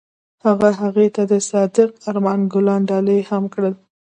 هغه 0.45 0.69
هغې 0.81 1.07
ته 1.15 1.23
د 1.31 1.33
صادق 1.49 1.89
آرمان 2.09 2.39
ګلان 2.53 2.81
ډالۍ 2.89 3.19
هم 3.29 3.43
کړل. 3.53 3.73